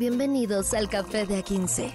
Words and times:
Bienvenidos 0.00 0.72
al 0.72 0.88
Café 0.88 1.26
de 1.26 1.44
A15. 1.44 1.92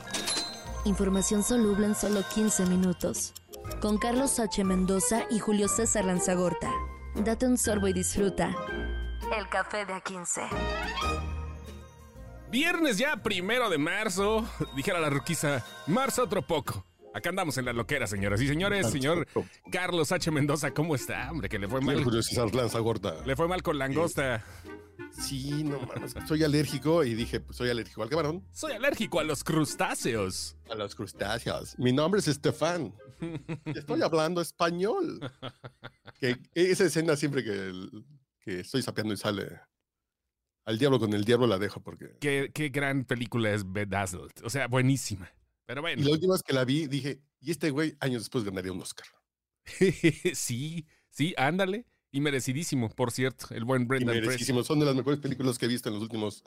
Información 0.85 1.42
soluble 1.42 1.88
en 1.88 1.96
solo 1.96 2.22
15 2.35 2.68
minutos. 2.68 3.34
Con 3.81 3.98
Carlos 3.98 4.39
H. 4.39 4.63
Mendoza 4.63 5.24
y 5.31 5.39
Julio 5.39 5.68
César 5.68 6.05
Lanzagorta. 6.05 6.71
Date 7.15 7.47
un 7.47 7.57
sorbo 7.57 7.88
y 7.88 7.94
disfruta. 7.94 8.55
El 9.36 9.49
Café 9.49 9.88
de 9.88 9.94
A15. 9.94 10.47
Viernes 12.52 12.99
ya, 12.99 13.23
primero 13.23 13.72
de 13.72 13.79
marzo. 13.79 14.47
Dijera 14.76 14.99
la 14.99 15.10
ruquiza, 15.10 15.65
marzo 15.87 16.25
otro 16.25 16.43
poco. 16.43 16.85
Acá 17.11 17.29
andamos 17.29 17.57
en 17.57 17.65
la 17.65 17.73
loquera, 17.73 18.05
señoras 18.05 18.39
y 18.39 18.47
señores. 18.47 18.91
Señor 18.91 19.25
Carlos 19.71 20.11
H. 20.11 20.29
Mendoza, 20.29 20.69
¿cómo 20.69 20.93
está? 20.93 21.31
Hombre, 21.31 21.49
que 21.49 21.57
le 21.57 21.67
fue 21.67 21.81
mal. 21.81 22.03
Julio 22.03 22.21
César 22.21 22.53
Lanzagorta. 22.53 23.15
Le 23.25 23.35
fue 23.35 23.47
mal 23.47 23.63
con 23.63 23.79
langosta. 23.79 24.43
Sí, 25.12 25.64
no 25.64 25.80
mames. 25.80 26.16
Soy 26.27 26.43
alérgico 26.43 27.04
y 27.04 27.14
dije, 27.14 27.39
pues 27.39 27.57
soy 27.57 27.70
alérgico 27.70 28.04
al 28.04 28.09
camarón. 28.09 28.45
Soy 28.52 28.73
alérgico 28.73 29.20
a 29.20 29.23
los 29.23 29.44
crustáceos. 29.44 30.58
A 30.70 30.76
los 30.76 30.95
crustáceos. 30.95 31.77
Mi 31.80 31.94
nombre 31.94 32.20
es 32.20 32.27
Estefan. 32.27 32.94
Estoy 33.66 34.02
hablando 34.02 34.41
español. 34.41 35.20
Que 36.20 36.38
esa 36.53 36.86
escena 36.86 37.16
siempre 37.16 37.44
que, 37.44 37.72
que 38.39 38.59
estoy 38.62 38.81
sapeando 38.81 39.13
y 39.13 39.17
sale 39.17 39.59
al 40.66 40.80
diablo 40.80 41.00
con 41.00 41.14
el 41.14 41.23
diablo 41.23 41.48
la 41.48 41.59
dejo 41.59 41.81
porque. 41.81 42.17
Qué, 42.20 42.52
qué 42.53 42.70
gran 42.70 43.05
película 43.05 43.53
es 43.53 43.72
Bedazzled. 43.72 44.44
O 44.44 44.50
sea, 44.50 44.67
buenísima. 44.67 45.31
Pero 45.66 45.81
bueno. 45.81 46.02
Y 46.02 46.05
la 46.05 46.12
última 46.12 46.34
vez 46.34 46.44
que 46.44 46.53
la 46.53 46.66
vi, 46.66 46.88
dije, 46.88 47.22
y 47.39 47.52
este 47.52 47.70
güey 47.70 47.95
años 48.00 48.23
después 48.23 48.44
ganaría 48.44 48.72
un 48.72 48.81
Oscar. 48.81 49.08
sí, 50.34 50.88
sí, 51.09 51.34
ándale. 51.38 51.86
Y 52.15 52.21
merecidísimo, 52.21 52.87
por 52.87 53.11
cierto, 53.11 53.47
el 53.49 53.65
buen 53.65 53.89
Brendan 53.89 54.15
y 54.15 54.21
merecidísimo. 54.21 54.63
Son 54.63 54.79
de 54.79 54.85
las 54.85 54.95
mejores 54.95 55.19
películas 55.19 55.57
que 55.57 55.65
he 55.65 55.67
visto 55.67 55.89
en 55.89 55.95
los 55.95 56.03
últimos 56.03 56.45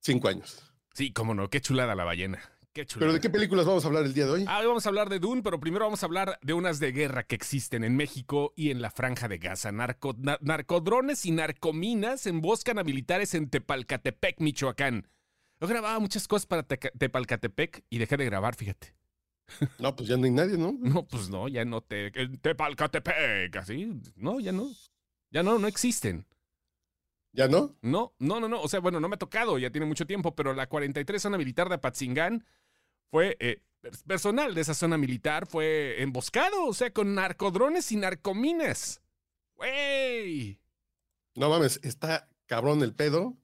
cinco 0.00 0.26
años. 0.26 0.62
Sí, 0.94 1.12
cómo 1.12 1.34
no, 1.34 1.50
qué 1.50 1.60
chulada 1.60 1.94
la 1.94 2.04
ballena. 2.04 2.40
Qué 2.72 2.86
chulada. 2.86 3.00
¿Pero 3.00 3.12
de 3.12 3.20
qué 3.20 3.28
películas 3.28 3.66
vamos 3.66 3.84
a 3.84 3.88
hablar 3.88 4.04
el 4.06 4.14
día 4.14 4.24
de 4.24 4.30
hoy? 4.30 4.44
Ah, 4.48 4.60
hoy 4.60 4.68
vamos 4.68 4.86
a 4.86 4.88
hablar 4.88 5.10
de 5.10 5.18
Dune, 5.18 5.42
pero 5.42 5.60
primero 5.60 5.84
vamos 5.84 6.02
a 6.02 6.06
hablar 6.06 6.38
de 6.40 6.54
unas 6.54 6.80
de 6.80 6.92
guerra 6.92 7.24
que 7.24 7.34
existen 7.34 7.84
en 7.84 7.94
México 7.94 8.54
y 8.56 8.70
en 8.70 8.80
la 8.80 8.90
Franja 8.90 9.28
de 9.28 9.36
Gaza. 9.36 9.70
Narco, 9.70 10.16
narcodrones 10.40 11.26
y 11.26 11.32
narcominas 11.32 12.26
emboscan 12.26 12.78
a 12.78 12.82
militares 12.82 13.34
en 13.34 13.50
Tepalcatepec, 13.50 14.40
Michoacán. 14.40 15.08
Yo 15.60 15.68
grababa 15.68 15.98
muchas 15.98 16.26
cosas 16.26 16.46
para 16.46 16.62
Tepalcatepec 16.62 17.84
y 17.90 17.98
dejé 17.98 18.16
de 18.16 18.24
grabar, 18.24 18.54
fíjate. 18.54 18.94
No, 19.78 19.94
pues 19.94 20.08
ya 20.08 20.16
no 20.16 20.24
hay 20.24 20.30
nadie, 20.30 20.56
¿no? 20.56 20.74
No, 20.80 21.04
pues 21.04 21.28
no, 21.28 21.48
ya 21.48 21.66
no 21.66 21.82
te. 21.82 22.10
Tepalcatepec, 22.10 23.54
así. 23.56 23.92
No, 24.16 24.40
ya 24.40 24.52
no. 24.52 24.70
Ya 25.32 25.42
no, 25.42 25.58
no 25.58 25.66
existen. 25.66 26.26
¿Ya 27.32 27.48
no? 27.48 27.74
No, 27.80 28.14
no, 28.18 28.38
no, 28.38 28.48
no. 28.48 28.60
O 28.60 28.68
sea, 28.68 28.80
bueno, 28.80 29.00
no 29.00 29.08
me 29.08 29.14
ha 29.14 29.18
tocado, 29.18 29.58
ya 29.58 29.70
tiene 29.70 29.86
mucho 29.86 30.06
tiempo, 30.06 30.34
pero 30.34 30.52
la 30.52 30.68
43 30.68 31.20
zona 31.20 31.38
militar 31.38 31.68
de 31.68 31.76
Apatzingán 31.76 32.46
fue. 33.10 33.36
Eh, 33.40 33.62
personal 34.06 34.54
de 34.54 34.60
esa 34.60 34.74
zona 34.74 34.96
militar 34.96 35.46
fue 35.46 36.00
emboscado, 36.02 36.66
o 36.66 36.74
sea, 36.74 36.92
con 36.92 37.14
narcodrones 37.14 37.90
y 37.90 37.96
narcominas. 37.96 39.00
¡Wey! 39.56 40.60
No 41.34 41.48
mames, 41.48 41.80
está 41.82 42.28
cabrón 42.46 42.82
el 42.82 42.94
pedo. 42.94 43.36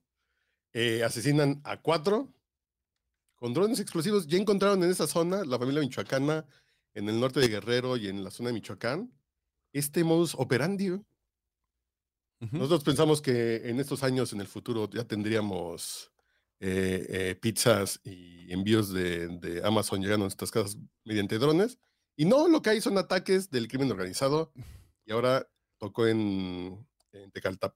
Eh, 0.74 1.02
asesinan 1.02 1.60
a 1.64 1.80
cuatro 1.80 2.32
con 3.34 3.54
drones 3.54 3.80
explosivos. 3.80 4.26
Ya 4.26 4.38
encontraron 4.38 4.82
en 4.84 4.90
esa 4.90 5.06
zona, 5.06 5.44
la 5.44 5.58
familia 5.58 5.80
michoacana, 5.80 6.44
en 6.94 7.08
el 7.08 7.18
norte 7.18 7.40
de 7.40 7.48
Guerrero 7.48 7.96
y 7.96 8.08
en 8.08 8.22
la 8.22 8.30
zona 8.30 8.48
de 8.48 8.54
Michoacán, 8.54 9.12
este 9.72 10.04
modus 10.04 10.34
operandi. 10.34 11.00
Nosotros 12.40 12.84
pensamos 12.84 13.20
que 13.20 13.68
en 13.68 13.80
estos 13.80 14.04
años, 14.04 14.32
en 14.32 14.40
el 14.40 14.46
futuro, 14.46 14.88
ya 14.90 15.04
tendríamos 15.04 16.12
eh, 16.60 17.06
eh, 17.08 17.34
pizzas 17.34 18.00
y 18.04 18.52
envíos 18.52 18.92
de, 18.92 19.60
Amazon 19.64 20.00
llegando 20.00 20.24
a 20.24 20.26
nuestras 20.26 20.50
casas 20.50 20.78
mediante 21.04 21.38
drones. 21.38 21.78
Y 22.16 22.24
no, 22.24 22.48
lo 22.48 22.62
que 22.62 22.70
hay 22.70 22.80
son 22.80 22.98
ataques 22.98 23.50
del 23.50 23.68
crimen 23.68 23.90
organizado. 23.90 24.52
Y 25.04 25.12
ahora 25.12 25.48
tocó 25.78 26.06
en, 26.06 26.86
en 27.12 27.30
Tecalpat, 27.32 27.74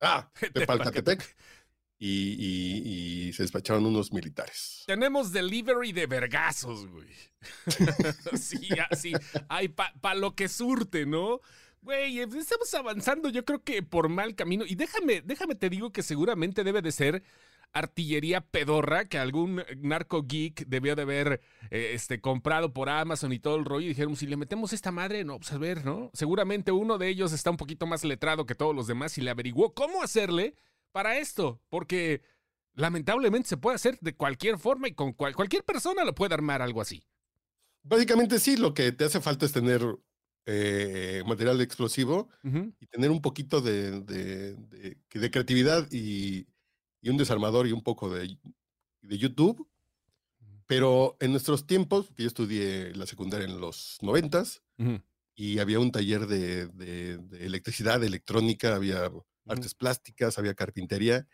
ah, 0.00 0.32
Tepalcatepec. 0.52 1.36
Y, 1.96 3.28
y, 3.28 3.32
se 3.32 3.44
despacharon 3.44 3.86
unos 3.86 4.12
militares. 4.12 4.82
Tenemos 4.88 5.30
delivery 5.30 5.92
de 5.92 6.08
vergazos, 6.08 6.88
güey. 6.88 7.06
sí, 8.36 8.68
así. 8.90 9.12
Hay 9.48 9.68
para 9.68 10.16
lo 10.16 10.34
que 10.34 10.48
surte, 10.48 11.06
¿no? 11.06 11.40
Güey, 11.82 12.20
eh, 12.20 12.28
estamos 12.38 12.72
avanzando, 12.74 13.28
yo 13.28 13.44
creo 13.44 13.62
que 13.62 13.82
por 13.82 14.08
mal 14.08 14.36
camino. 14.36 14.64
Y 14.66 14.76
déjame, 14.76 15.20
déjame 15.20 15.56
te 15.56 15.68
digo 15.68 15.90
que 15.90 16.02
seguramente 16.02 16.62
debe 16.62 16.80
de 16.80 16.92
ser 16.92 17.24
artillería 17.72 18.40
pedorra 18.40 19.06
que 19.06 19.18
algún 19.18 19.64
narco 19.78 20.22
geek 20.22 20.66
debió 20.66 20.94
de 20.94 21.02
haber 21.02 21.40
eh, 21.70 21.92
este, 21.94 22.20
comprado 22.20 22.72
por 22.72 22.88
Amazon 22.88 23.32
y 23.32 23.40
todo 23.40 23.56
el 23.56 23.64
rollo. 23.64 23.86
Y 23.86 23.90
dijeron, 23.90 24.14
si 24.14 24.26
le 24.26 24.36
metemos 24.36 24.72
esta 24.72 24.92
madre, 24.92 25.24
no, 25.24 25.38
pues 25.38 25.52
a 25.52 25.58
ver, 25.58 25.84
¿no? 25.84 26.10
Seguramente 26.12 26.70
uno 26.70 26.98
de 26.98 27.08
ellos 27.08 27.32
está 27.32 27.50
un 27.50 27.56
poquito 27.56 27.86
más 27.86 28.04
letrado 28.04 28.46
que 28.46 28.54
todos 28.54 28.76
los 28.76 28.86
demás 28.86 29.18
y 29.18 29.22
le 29.22 29.30
averiguó 29.30 29.74
cómo 29.74 30.04
hacerle 30.04 30.54
para 30.92 31.18
esto. 31.18 31.60
Porque 31.68 32.22
lamentablemente 32.74 33.48
se 33.48 33.56
puede 33.56 33.74
hacer 33.74 33.98
de 34.00 34.14
cualquier 34.14 34.56
forma 34.58 34.86
y 34.86 34.94
con 34.94 35.14
cualquier 35.14 35.64
persona 35.64 36.04
lo 36.04 36.14
puede 36.14 36.34
armar 36.34 36.62
algo 36.62 36.80
así. 36.80 37.02
Básicamente 37.82 38.38
sí, 38.38 38.56
lo 38.56 38.72
que 38.72 38.92
te 38.92 39.04
hace 39.04 39.20
falta 39.20 39.46
es 39.46 39.52
tener 39.52 39.82
eh, 40.46 41.22
material 41.26 41.60
explosivo 41.60 42.28
y 42.80 42.86
tener 42.86 43.10
un 43.10 43.22
poquito 43.22 43.60
de, 43.60 44.00
de, 44.00 45.30
creatividad 45.30 45.86
y, 45.90 46.46
un 47.04 47.16
desarmador 47.16 47.66
y 47.66 47.72
un 47.72 47.82
poco 47.82 48.10
de, 48.10 48.38
YouTube. 49.02 49.68
Pero 50.66 51.16
en 51.20 51.32
nuestros 51.32 51.66
tiempos, 51.66 52.10
que 52.16 52.22
yo 52.22 52.28
estudié 52.28 52.94
la 52.94 53.06
secundaria 53.06 53.46
en 53.46 53.60
los 53.60 53.98
noventas, 54.00 54.62
y 55.34 55.58
había 55.58 55.80
un 55.80 55.92
taller 55.92 56.26
de, 56.26 57.20
electricidad, 57.38 58.02
electrónica, 58.02 58.74
había 58.74 59.10
artes 59.46 59.74
plásticas, 59.74 60.38
había 60.38 60.54
carpintería, 60.54 61.26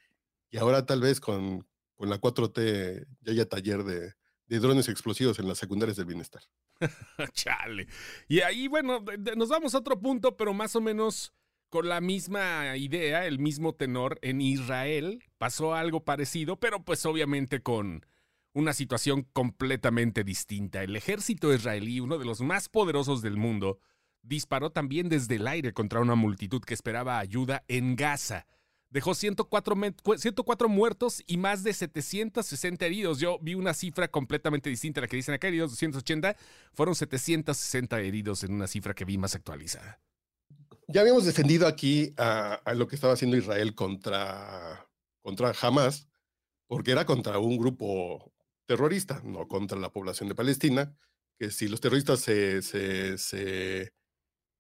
y 0.51 0.59
ahora 0.59 0.87
tal 0.87 1.01
vez 1.01 1.21
con, 1.21 1.67
con 1.97 2.11
la 2.11 2.21
4T 2.21 3.07
ya 3.21 3.33
haya 3.33 3.49
taller 3.49 3.85
de, 3.85 4.15
de 4.49 4.59
drones 4.59 4.89
explosivos 4.89 5.39
en 5.39 5.49
las 5.49 5.59
secundarias 5.59 5.97
del 5.97 6.07
bienestar. 6.07 6.43
Chale. 7.33 7.87
Y 8.29 8.41
ahí, 8.41 8.67
bueno, 8.69 9.05
nos 9.37 9.49
vamos 9.49 9.75
a 9.75 9.79
otro 9.79 10.01
punto, 10.01 10.37
pero 10.37 10.55
más 10.55 10.75
o 10.77 10.81
menos 10.81 11.33
con 11.69 11.89
la 11.89 12.01
misma 12.01 12.77
idea, 12.77 13.27
el 13.27 13.39
mismo 13.39 13.75
tenor. 13.75 14.19
En 14.23 14.41
Israel 14.41 15.23
pasó 15.37 15.75
algo 15.75 16.05
parecido, 16.05 16.59
pero 16.59 16.85
pues 16.85 17.05
obviamente 17.05 17.61
con 17.61 18.07
una 18.55 18.73
situación 18.73 19.29
completamente 19.33 20.25
distinta. 20.25 20.83
El 20.83 20.97
ejército 20.97 21.53
israelí, 21.53 22.01
uno 22.01 22.19
de 22.19 22.25
los 22.25 22.41
más 22.41 22.69
poderosos 22.69 23.23
del 23.23 23.37
mundo, 23.37 23.79
disparó 24.23 24.71
también 24.71 25.09
desde 25.09 25.37
el 25.37 25.47
aire 25.47 25.73
contra 25.73 26.01
una 26.01 26.15
multitud 26.15 26.63
que 26.63 26.75
esperaba 26.75 27.19
ayuda 27.19 27.65
en 27.69 27.97
Gaza 27.97 28.47
dejó 28.91 29.15
104, 29.15 29.77
104 30.17 30.69
muertos 30.69 31.23
y 31.27 31.37
más 31.37 31.63
de 31.63 31.73
760 31.73 32.87
heridos. 32.87 33.19
Yo 33.19 33.39
vi 33.41 33.55
una 33.55 33.75
cifra 33.75 34.09
completamente 34.09 34.71
distinta 34.71 35.01
a 35.01 35.03
la 35.03 35.09
que 35.09 35.17
dicen 35.17 35.35
acá, 35.35 35.49
heridos 35.49 35.71
280, 35.73 36.37
fueron 36.73 36.95
760 36.95 38.01
heridos 38.01 38.45
en 38.45 38.53
una 38.53 38.67
cifra 38.67 38.95
que 38.95 39.05
vi 39.05 39.19
más 39.19 39.35
actualizada. 39.35 40.01
Ya 40.89 41.03
habíamos 41.03 41.27
defendido 41.27 41.67
aquí 41.67 42.15
a, 42.17 42.63
lo 42.75 42.89
que 42.89 42.95
estaba 42.95 43.13
haciendo 43.13 43.37
Israel 43.37 43.75
contra, 43.75 44.89
contra 45.21 45.53
Hamas, 45.61 46.09
porque 46.67 46.93
era 46.93 47.05
contra 47.05 47.39
un 47.39 47.59
grupo 47.59 48.33
terrorista, 48.67 49.21
no 49.23 49.49
contra 49.49 49.79
la 49.79 49.91
población 49.91 50.31
de 50.31 50.35
Palestina, 50.35 50.97
que 51.39 51.51
si 51.51 51.69
los 51.69 51.81
terroristas 51.81 52.21
se, 52.21 52.63
se, 52.63 53.19
se 53.19 53.93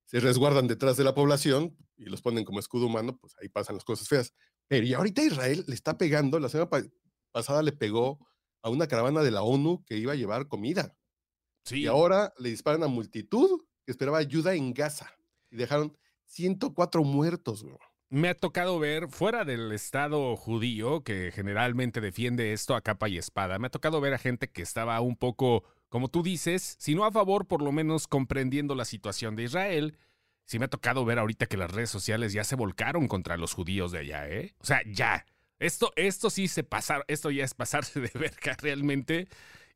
se 0.08 0.20
resguardan 0.20 0.66
detrás 0.66 0.96
de 0.96 1.04
la 1.04 1.14
población 1.14 1.76
y 1.96 2.06
los 2.06 2.22
ponen 2.22 2.46
como 2.46 2.60
escudo 2.60 2.86
humano, 2.86 3.18
pues 3.18 3.34
ahí 3.40 3.50
pasan 3.50 3.76
las 3.76 3.84
cosas 3.84 4.08
feas. 4.08 4.32
Pero 4.66 4.86
y 4.86 4.94
ahorita 4.94 5.22
Israel 5.22 5.64
le 5.66 5.74
está 5.74 5.98
pegando, 5.98 6.40
la 6.40 6.48
semana 6.48 6.70
pasada 7.30 7.62
le 7.62 7.72
pegó 7.72 8.26
a 8.62 8.70
una 8.70 8.86
caravana 8.86 9.22
de 9.22 9.30
la 9.30 9.42
ONU 9.42 9.84
que 9.84 9.98
iba 9.98 10.14
a 10.14 10.16
llevar 10.16 10.48
comida. 10.48 10.96
Sí. 11.66 11.80
Y 11.80 11.86
ahora 11.86 12.32
le 12.38 12.48
disparan 12.48 12.82
a 12.84 12.88
multitud 12.88 13.60
que 13.84 13.92
esperaba 13.92 14.16
ayuda 14.16 14.54
en 14.54 14.72
Gaza 14.72 15.12
y 15.50 15.56
dejaron 15.56 15.94
104 16.24 17.04
muertos. 17.04 17.66
Me 18.08 18.30
ha 18.30 18.34
tocado 18.34 18.78
ver, 18.78 19.10
fuera 19.10 19.44
del 19.44 19.70
Estado 19.72 20.34
judío, 20.36 21.04
que 21.04 21.32
generalmente 21.34 22.00
defiende 22.00 22.54
esto 22.54 22.74
a 22.74 22.80
capa 22.80 23.10
y 23.10 23.18
espada, 23.18 23.58
me 23.58 23.66
ha 23.66 23.70
tocado 23.70 24.00
ver 24.00 24.14
a 24.14 24.18
gente 24.18 24.48
que 24.48 24.62
estaba 24.62 24.98
un 25.02 25.16
poco 25.16 25.64
como 25.88 26.08
tú 26.08 26.22
dices, 26.22 26.76
si 26.78 26.94
no 26.94 27.04
a 27.04 27.12
favor, 27.12 27.46
por 27.46 27.62
lo 27.62 27.72
menos 27.72 28.06
comprendiendo 28.06 28.74
la 28.74 28.84
situación 28.84 29.36
de 29.36 29.44
Israel. 29.44 29.96
Sí 30.44 30.58
me 30.58 30.64
ha 30.64 30.68
tocado 30.68 31.04
ver 31.04 31.18
ahorita 31.18 31.46
que 31.46 31.56
las 31.58 31.70
redes 31.70 31.90
sociales 31.90 32.32
ya 32.32 32.42
se 32.44 32.56
volcaron 32.56 33.06
contra 33.08 33.36
los 33.36 33.52
judíos 33.52 33.92
de 33.92 33.98
allá, 33.98 34.28
¿eh? 34.28 34.54
O 34.58 34.64
sea, 34.64 34.80
ya. 34.86 35.26
Esto, 35.58 35.92
esto 35.96 36.30
sí 36.30 36.48
se 36.48 36.62
pasaron, 36.64 37.04
esto 37.08 37.30
ya 37.30 37.44
es 37.44 37.52
pasarse 37.54 38.00
de 38.00 38.10
verga 38.14 38.56
realmente. 38.60 39.28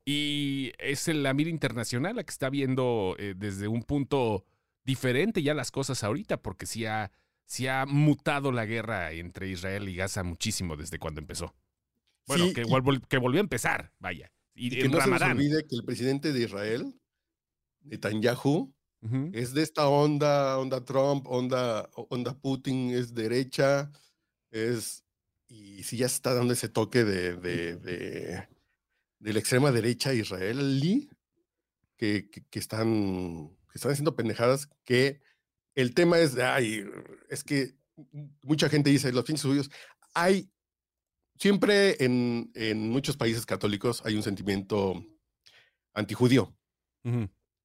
Y 0.05 0.73
es 0.79 1.07
la 1.09 1.35
mira 1.35 1.51
internacional 1.51 2.17
la 2.17 2.25
que 2.25 2.31
está 2.31 2.51
viendo 2.51 3.17
eh, 3.19 3.35
desde 3.37 3.69
un 3.69 3.83
punto 3.83 4.45
diferente 4.85 5.43
ya 5.43 5.55
las 5.55 5.71
cosas 5.71 6.03
ahorita, 6.03 6.39
porque 6.43 6.67
sí 6.67 6.87
ha, 6.87 7.13
sí 7.45 7.69
ha 7.69 7.85
mutado 7.87 8.51
la 8.51 8.65
guerra 8.67 9.13
entre 9.13 9.49
Israel 9.49 9.89
y 9.89 9.95
Gaza 9.95 10.23
muchísimo 10.25 10.77
desde 10.77 10.99
cuando 10.99 11.21
empezó. 11.21 11.55
Bueno, 12.27 12.47
Sí, 12.47 12.55
que, 12.55 12.63
y- 12.63 12.65
vol- 12.65 13.07
que 13.07 13.19
volvió 13.19 13.41
a 13.41 13.45
empezar, 13.45 13.93
vaya. 13.99 14.33
Y, 14.55 14.67
Y 14.67 14.71
que 14.71 14.85
en 14.87 14.91
no 14.91 15.01
se 15.01 15.09
nos 15.09 15.21
Ramadán. 15.21 15.37
olvide 15.37 15.67
que 15.67 15.75
el 15.77 15.85
presidente 15.85 16.33
de 16.33 16.45
Israel, 16.45 16.95
Netanyahu, 17.83 18.75
Ujú. 19.03 19.31
es 19.33 19.53
de 19.55 19.63
esta 19.63 19.89
onda, 19.89 20.59
onda 20.59 20.85
Trump, 20.85 21.27
onda, 21.27 21.89
onda 21.95 22.39
Putin, 22.39 22.91
es 22.91 23.15
derecha, 23.15 23.91
es... 24.51 25.05
Y 25.49 25.83
sí 25.83 25.99
ya 25.99 26.09
se 26.09 26.15
está 26.15 26.33
dando 26.33 26.55
ese 26.55 26.69
toque 26.71 27.05
de, 27.05 27.37
de, 27.37 27.77
de, 27.77 28.49
de 29.19 29.33
la 29.33 29.39
extrema 29.39 29.71
derecha 29.71 30.15
israelí, 30.15 31.11
que, 31.99 32.31
que, 32.31 32.43
que 32.49 32.59
están, 32.59 33.49
que 33.71 33.75
están 33.77 33.93
haciendo 33.93 34.17
pendejadas, 34.17 34.69
que 34.85 35.21
el 35.75 35.93
tema 35.95 36.19
es, 36.21 36.35
de, 36.35 36.45
ay, 36.45 36.85
es 37.29 37.45
que 37.45 37.75
mucha 38.43 38.69
gente 38.71 38.89
dice, 38.89 39.13
los 39.13 39.25
pinches 39.25 39.45
judíos, 39.45 39.71
hay, 40.15 40.51
siempre 41.39 42.03
en, 42.05 42.51
en 42.55 42.89
muchos 42.91 43.17
países 43.17 43.47
católicos 43.47 44.03
hay 44.05 44.17
un 44.17 44.23
sentimiento 44.23 45.05
antijudío. 45.95 46.57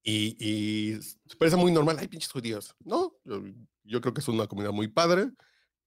Y, 0.04 0.38
y 0.40 1.00
parece 1.38 1.58
muy 1.58 1.72
normal, 1.72 1.98
hay 2.00 2.08
pinches 2.08 2.32
judíos. 2.32 2.76
No, 2.80 3.14
yo, 3.26 3.44
yo 3.84 4.02
creo 4.02 4.14
que 4.14 4.22
es 4.22 4.28
una 4.28 4.48
comunidad 4.48 4.74
muy 4.74 4.88
padre, 4.88 5.32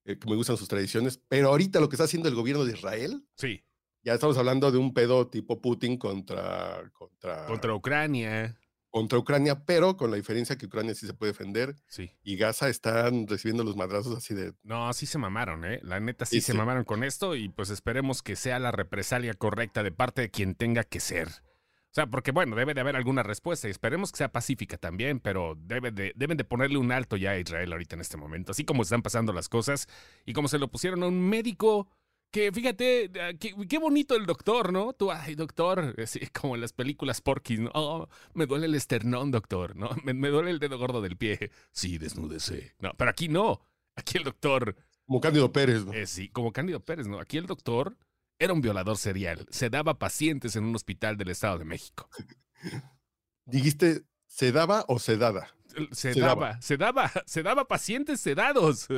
eh, 0.04 0.18
que 0.18 0.28
me 0.28 0.36
gustan 0.36 0.56
sus 0.56 0.68
tradiciones, 0.68 1.20
pero 1.28 1.48
ahorita 1.48 1.80
lo 1.80 1.88
que 1.88 1.96
está 1.96 2.04
haciendo 2.04 2.28
el 2.28 2.34
gobierno 2.34 2.64
de 2.64 2.74
Israel, 2.74 3.24
Sí, 3.36 3.64
ya 4.02 4.14
estamos 4.14 4.36
hablando 4.38 4.70
de 4.70 4.78
un 4.78 4.94
pedo 4.94 5.28
tipo 5.28 5.60
Putin 5.60 5.98
contra, 5.98 6.90
contra, 6.92 7.46
contra 7.46 7.74
Ucrania. 7.74 8.59
Contra 8.90 9.18
Ucrania, 9.18 9.64
pero 9.64 9.96
con 9.96 10.10
la 10.10 10.16
diferencia 10.16 10.56
que 10.56 10.66
Ucrania 10.66 10.94
sí 10.94 11.06
se 11.06 11.14
puede 11.14 11.32
defender 11.32 11.76
Sí. 11.86 12.10
y 12.22 12.36
Gaza 12.36 12.68
están 12.68 13.26
recibiendo 13.28 13.62
los 13.64 13.76
madrazos 13.76 14.16
así 14.16 14.34
de... 14.34 14.52
No, 14.62 14.92
sí 14.92 15.06
se 15.06 15.16
mamaron, 15.18 15.64
¿eh? 15.64 15.80
La 15.82 16.00
neta 16.00 16.26
sí, 16.26 16.36
Sí, 16.36 16.40
se 16.46 16.52
sí. 16.52 16.58
mamaron 16.58 16.84
con 16.84 17.04
esto 17.04 17.36
y 17.36 17.48
pues 17.48 17.70
esperemos 17.70 18.22
que 18.22 18.36
sea 18.36 18.58
la 18.58 18.72
represalia 18.72 19.34
correcta 19.34 19.82
de 19.82 19.92
parte 19.92 20.22
de 20.22 20.30
quien 20.30 20.54
tenga 20.54 20.84
que 20.84 21.00
ser. 21.00 21.28
O 21.28 21.92
sea, 21.92 22.06
porque 22.06 22.30
bueno, 22.30 22.54
debe 22.54 22.72
de 22.72 22.80
haber 22.80 22.94
alguna 22.94 23.24
respuesta 23.24 23.66
y 23.66 23.72
esperemos 23.72 24.12
que 24.12 24.18
sea 24.18 24.30
pacífica 24.30 24.76
también, 24.76 25.18
pero 25.18 25.56
debe 25.58 25.90
de, 25.90 26.12
deben 26.14 26.36
de 26.36 26.44
ponerle 26.44 26.78
un 26.78 26.92
alto 26.92 27.16
ya 27.16 27.32
a 27.32 27.38
Israel 27.38 27.72
ahorita 27.72 27.96
en 27.96 28.00
este 28.00 28.16
momento, 28.16 28.52
así 28.52 28.64
como 28.64 28.82
están 28.82 29.02
pasando 29.02 29.32
las 29.32 29.48
cosas 29.48 29.88
y 30.24 30.32
como 30.32 30.46
se 30.46 30.58
lo 30.60 30.68
pusieron 30.68 31.02
a 31.02 31.08
un 31.08 31.20
médico 31.20 31.88
que, 32.30 32.52
fíjate, 32.52 33.10
ah, 33.20 33.32
qué, 33.38 33.78
bonito 33.78 34.14
el 34.16 34.26
doctor, 34.26 34.72
¿no? 34.72 34.92
Tú, 34.92 35.10
ay, 35.10 35.34
doctor, 35.34 35.94
así 36.02 36.20
como 36.28 36.54
en 36.54 36.60
las 36.60 36.72
películas 36.72 37.20
Porky's, 37.20 37.60
¿no? 37.60 37.70
Oh, 37.74 38.08
me 38.34 38.46
duele 38.46 38.66
el 38.66 38.74
esternón, 38.74 39.30
doctor, 39.30 39.76
¿no? 39.76 39.90
Me, 40.04 40.14
me 40.14 40.28
duele 40.28 40.50
el 40.50 40.58
dedo 40.58 40.78
gordo 40.78 41.00
del 41.02 41.16
pie. 41.16 41.50
Sí, 41.72 41.98
desnúdese. 41.98 42.74
No, 42.78 42.92
pero 42.96 43.10
aquí 43.10 43.28
no. 43.28 43.60
Aquí 43.96 44.18
el 44.18 44.24
doctor 44.24 44.76
Como 45.06 45.20
Cándido 45.20 45.52
Pérez, 45.52 45.84
¿no? 45.84 45.92
eh, 45.92 46.06
sí, 46.06 46.28
como 46.30 46.52
Cándido 46.52 46.80
Pérez, 46.84 47.06
¿no? 47.08 47.18
Aquí 47.18 47.36
el 47.36 47.46
doctor 47.46 47.96
era 48.38 48.52
un 48.52 48.60
violador 48.62 48.96
serial. 48.96 49.46
Se 49.50 49.68
daba 49.68 49.98
pacientes 49.98 50.56
en 50.56 50.64
un 50.64 50.74
hospital 50.74 51.16
del 51.16 51.28
Estado 51.30 51.58
de 51.58 51.64
México. 51.64 52.08
Dijiste, 53.44 54.04
¿se 54.26 54.52
daba 54.52 54.84
o 54.88 54.98
se 54.98 55.16
dada? 55.16 55.48
Se, 55.92 56.14
Se 56.14 56.20
daba, 56.20 56.46
daba. 56.50 56.62
se 56.62 56.76
daba, 56.76 57.12
se 57.26 57.42
daba 57.42 57.68
pacientes 57.68 58.20
sedados. 58.20 58.88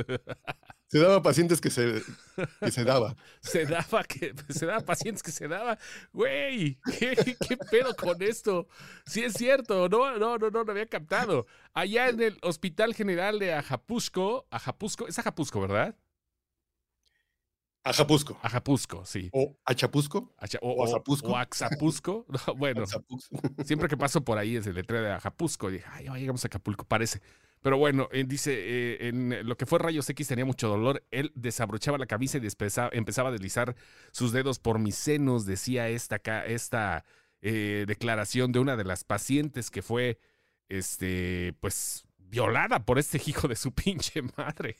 Se 0.92 0.98
daba 0.98 1.22
pacientes 1.22 1.58
que 1.62 1.70
se, 1.70 2.02
que 2.60 2.70
se 2.70 2.84
daba. 2.84 3.16
Se 3.40 3.64
daba 3.64 4.04
que 4.04 4.34
se 4.50 4.66
daba 4.66 4.80
pacientes 4.82 5.22
que 5.22 5.30
se 5.32 5.48
daba. 5.48 5.78
Güey, 6.12 6.78
¿qué, 6.98 7.16
qué 7.48 7.56
pedo 7.56 7.96
con 7.96 8.20
esto? 8.22 8.68
Sí 9.06 9.24
es 9.24 9.32
cierto, 9.32 9.88
no, 9.88 10.18
no, 10.18 10.36
no, 10.36 10.50
no 10.50 10.64
lo 10.64 10.70
había 10.70 10.86
captado. 10.86 11.46
Allá 11.72 12.10
en 12.10 12.20
el 12.20 12.38
Hospital 12.42 12.94
General 12.94 13.38
de 13.38 13.54
Ajapusco, 13.54 14.46
Ajapusco, 14.50 15.08
es 15.08 15.18
Ajapusco, 15.18 15.62
¿verdad? 15.62 15.96
Ajapusco. 17.84 18.38
Ajapusco, 18.42 19.04
sí. 19.06 19.28
O 19.32 19.56
Achapusco. 19.64 20.34
Acha- 20.38 20.58
¿O 20.60 20.72
o, 20.72 20.84
Azapusco? 20.84 21.28
o 21.32 21.36
Axapusco. 21.36 22.26
No, 22.46 22.54
bueno. 22.54 22.84
Siempre 23.64 23.88
que 23.88 23.96
paso 23.96 24.22
por 24.22 24.36
ahí 24.38 24.56
es 24.56 24.66
el 24.66 24.74
letrero 24.74 25.02
de 25.04 25.12
Acapulco. 25.12 25.70
Dije, 25.70 25.84
ay, 25.90 26.04
ya 26.04 26.14
llegamos 26.16 26.44
a 26.44 26.48
Acapulco, 26.48 26.84
parece. 26.84 27.20
Pero 27.62 27.78
bueno, 27.78 28.08
eh, 28.12 28.24
dice, 28.26 28.52
eh, 28.54 29.08
en 29.08 29.46
lo 29.48 29.56
que 29.56 29.66
fue 29.66 29.78
rayos 29.78 30.08
X 30.10 30.28
tenía 30.28 30.44
mucho 30.44 30.68
dolor. 30.68 31.04
Él 31.10 31.30
desabrochaba 31.36 31.96
la 31.96 32.06
camisa 32.06 32.38
y 32.38 32.40
despeza- 32.40 32.90
empezaba 32.92 33.28
a 33.28 33.32
deslizar 33.32 33.76
sus 34.10 34.32
dedos 34.32 34.58
por 34.58 34.78
mis 34.80 34.96
senos, 34.96 35.46
decía 35.46 35.88
esta, 35.88 36.16
esta 36.44 37.04
eh, 37.40 37.84
declaración 37.86 38.50
de 38.52 38.58
una 38.58 38.76
de 38.76 38.84
las 38.84 39.04
pacientes 39.04 39.70
que 39.70 39.82
fue, 39.82 40.18
este, 40.68 41.54
pues, 41.60 42.04
violada 42.18 42.84
por 42.84 42.98
este 42.98 43.18
hijo 43.26 43.46
de 43.48 43.56
su 43.56 43.72
pinche 43.72 44.22
madre. 44.36 44.76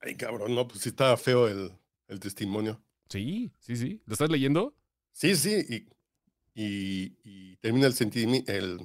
Ay, 0.00 0.16
cabrón, 0.16 0.54
no, 0.54 0.68
pues 0.68 0.80
sí 0.82 0.90
estaba 0.90 1.16
feo 1.16 1.48
el, 1.48 1.72
el 2.08 2.20
testimonio. 2.20 2.82
Sí, 3.08 3.52
sí, 3.58 3.76
sí. 3.76 4.02
¿Lo 4.06 4.12
estás 4.14 4.30
leyendo? 4.30 4.74
Sí, 5.12 5.34
sí, 5.36 5.64
y, 5.68 5.86
y- 6.54 7.16
y 7.24 7.56
termina 7.56 7.86
el 7.86 7.94
sentimiento, 7.94 8.52
el, 8.52 8.80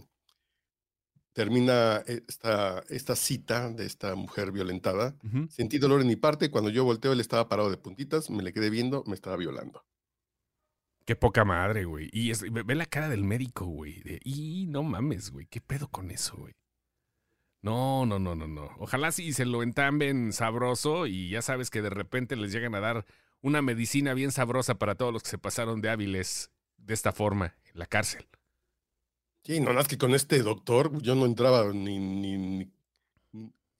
termina 1.40 2.04
esta, 2.06 2.84
esta 2.90 3.16
cita 3.16 3.70
de 3.70 3.86
esta 3.86 4.14
mujer 4.16 4.52
violentada. 4.52 5.16
Sentí 5.50 5.78
dolor 5.78 6.02
en 6.02 6.08
mi 6.08 6.18
parte, 6.18 6.52
cuando 6.52 6.70
yo 6.70 6.84
volteo 6.84 7.14
él 7.14 7.22
estaba 7.22 7.48
parado 7.48 7.70
de 7.72 7.78
puntitas, 7.78 8.30
me 8.30 8.44
le 8.44 8.52
quedé 8.52 8.70
viendo, 8.70 9.06
me 9.08 9.14
estaba 9.16 9.38
violando. 9.38 9.86
Qué 11.06 11.16
poca 11.16 11.46
madre, 11.46 11.86
güey. 11.86 12.10
Y 12.12 12.32
es- 12.32 12.42
ve 12.52 12.76
la 12.76 12.86
cara 12.86 13.08
del 13.08 13.24
médico, 13.24 13.64
güey. 13.64 14.02
de, 14.02 14.20
Y 14.26 14.66
no 14.68 14.84
mames, 14.84 15.32
güey. 15.32 15.46
¿Qué 15.48 15.62
pedo 15.62 15.88
con 15.88 16.12
eso, 16.12 16.36
güey? 16.36 16.56
No, 17.62 18.06
no, 18.06 18.20
no, 18.20 18.36
no, 18.36 18.46
no. 18.46 18.70
Ojalá 18.78 19.14
si 19.14 19.32
se 19.32 19.46
lo 19.46 19.64
entamben 19.64 20.34
sabroso 20.34 21.08
y 21.08 21.30
ya 21.30 21.42
sabes 21.42 21.70
que 21.70 21.82
de 21.82 21.90
repente 21.90 22.36
les 22.36 22.52
llegan 22.52 22.76
a 22.76 22.82
dar 22.82 23.06
una 23.42 23.62
medicina 23.62 24.14
bien 24.14 24.34
sabrosa 24.34 24.76
para 24.76 24.96
todos 24.96 25.14
los 25.14 25.24
que 25.24 25.30
se 25.30 25.38
pasaron 25.38 25.80
de 25.80 25.90
hábiles 25.90 26.52
de 26.76 26.94
esta 26.94 27.14
forma 27.14 27.56
en 27.72 27.80
la 27.80 27.86
cárcel. 27.86 28.28
Sí, 29.50 29.60
no, 29.60 29.74
más 29.74 29.88
que 29.88 29.98
con 29.98 30.14
este 30.14 30.44
doctor 30.44 31.02
yo 31.02 31.16
no 31.16 31.26
entraba 31.26 31.74
ni, 31.74 31.98
ni, 31.98 32.38
ni, 32.38 32.72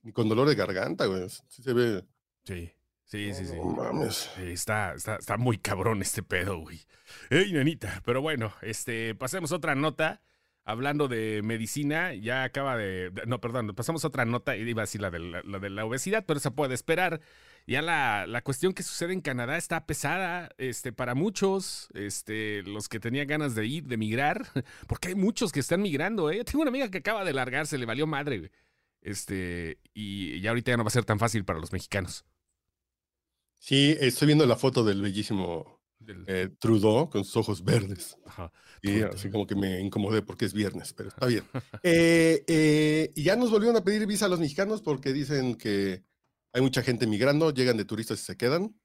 ni 0.02 0.12
con 0.12 0.28
dolor 0.28 0.48
de 0.48 0.56
garganta, 0.56 1.06
güey. 1.06 1.30
Sí 1.48 1.62
se 1.62 1.74
ve. 1.74 2.04
Sí, 2.44 2.72
sí, 3.06 3.36
sí, 3.36 3.46
sí. 3.46 3.56
No 3.56 3.66
mames. 3.66 4.32
Sí, 4.36 4.48
está, 4.48 4.96
está, 4.96 5.18
está 5.18 5.38
muy 5.38 5.60
cabrón 5.60 6.02
este 6.02 6.24
pedo, 6.24 6.58
güey. 6.58 6.82
Ey, 7.30 7.54
nanita. 7.54 8.02
Pero 8.04 8.20
bueno, 8.20 8.52
este, 8.64 9.14
pasemos 9.14 9.52
otra 9.52 9.76
nota. 9.76 10.24
Hablando 10.64 11.08
de 11.08 11.42
medicina, 11.44 12.16
ya 12.16 12.46
acaba 12.46 12.76
de. 12.76 13.12
No, 13.28 13.40
perdón, 13.40 13.76
pasamos 13.76 14.04
otra 14.06 14.26
nota. 14.26 14.58
Iba 14.58 14.82
a 14.82 14.86
decir 14.86 15.02
la 15.02 15.12
de 15.12 15.20
la, 15.20 15.44
la 15.44 15.60
de 15.60 15.70
la 15.70 15.86
obesidad, 15.86 16.26
pero 16.26 16.40
esa 16.40 16.50
puede 16.50 16.74
esperar. 16.74 17.22
Ya 17.70 17.82
la, 17.84 18.26
la 18.28 18.42
cuestión 18.42 18.74
que 18.74 18.82
sucede 18.82 19.14
en 19.14 19.22
Canadá 19.22 19.56
está 19.58 19.86
pesada 19.86 20.50
este, 20.58 20.92
para 20.92 21.14
muchos, 21.14 21.88
este, 21.94 22.64
los 22.64 22.90
que 22.90 23.00
tenían 23.00 23.28
ganas 23.28 23.54
de 23.54 23.68
ir, 23.68 23.84
de 23.86 23.96
migrar, 23.96 24.48
porque 24.88 25.10
hay 25.10 25.16
muchos 25.16 25.52
que 25.52 25.60
están 25.60 25.82
migrando. 25.84 26.32
¿eh? 26.32 26.38
Yo 26.38 26.46
tengo 26.46 26.62
una 26.62 26.70
amiga 26.70 26.90
que 26.90 26.98
acaba 26.98 27.24
de 27.24 27.32
largarse, 27.34 27.78
le 27.78 27.86
valió 27.86 28.08
madre. 28.08 28.52
Este, 29.02 29.78
y 29.94 30.42
ya 30.42 30.50
ahorita 30.50 30.72
ya 30.72 30.78
no 30.78 30.84
va 30.84 30.88
a 30.88 30.92
ser 30.92 31.06
tan 31.06 31.20
fácil 31.20 31.46
para 31.46 31.60
los 31.60 31.72
mexicanos. 31.72 32.26
Sí, 33.60 33.96
estoy 34.00 34.26
viendo 34.28 34.46
la 34.46 34.56
foto 34.56 34.84
del 34.84 35.02
bellísimo 35.02 35.80
Del- 36.00 36.24
eh, 36.28 36.50
Trudeau 36.60 37.10
con 37.10 37.24
sus 37.24 37.38
ojos 37.38 37.64
verdes. 37.64 38.18
ajá. 38.26 38.52
Y 38.82 39.02
así 39.02 39.30
como 39.30 39.46
que 39.46 39.56
me 39.56 39.80
incomodé 39.82 40.22
porque 40.22 40.46
es 40.46 40.54
viernes, 40.54 40.94
pero 40.94 41.10
está 41.10 41.26
bien. 41.28 41.44
Eh, 41.84 42.44
eh, 42.48 43.12
y 43.16 43.24
ya 43.24 43.36
nos 43.36 43.52
volvieron 43.52 43.76
a 43.78 43.84
pedir 43.84 44.08
visa 44.08 44.26
a 44.26 44.30
los 44.30 44.40
mexicanos 44.40 44.82
porque 44.82 45.14
dicen 45.14 45.56
que 45.56 46.04
hay 46.54 46.62
mucha 46.62 46.82
gente 46.84 47.08
migrando, 47.08 47.52
llegan 47.52 47.78
de 47.78 47.86
turistas 47.86 48.22
y 48.22 48.24
se 48.26 48.38
quedan, 48.38 48.80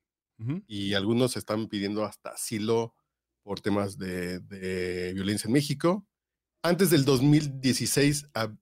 y 0.66 0.94
algunos 0.94 1.36
están 1.36 1.68
pidiendo 1.68 2.04
hasta 2.04 2.30
asilo 2.30 2.94
por 3.42 3.60
temas 3.60 3.96
de, 3.98 4.40
de 4.40 5.12
violencia 5.14 5.46
en 5.48 5.52
México. 5.52 6.06
Antes 6.62 6.90
del 6.90 7.04
2016 7.04 8.30
ah, 8.34 8.52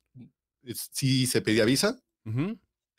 es- 0.62 0.90
sí 0.92 1.26
se 1.26 1.40
pedía 1.40 1.64
visa, 1.64 1.98